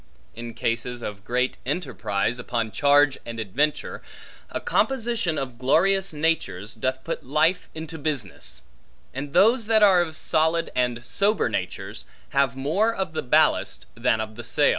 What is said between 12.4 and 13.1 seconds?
more